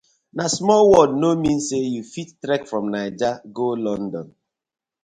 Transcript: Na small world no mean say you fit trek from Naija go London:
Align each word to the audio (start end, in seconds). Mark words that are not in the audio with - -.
Na 0.37 0.45
small 0.55 0.83
world 0.91 1.13
no 1.21 1.29
mean 1.41 1.59
say 1.67 1.77
you 1.93 2.01
fit 2.13 2.29
trek 2.43 2.61
from 2.67 2.85
Naija 2.93 3.31
go 3.55 3.67
London: 3.87 4.27